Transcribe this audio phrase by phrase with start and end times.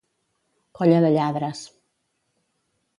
[0.79, 1.63] Colla de lladres.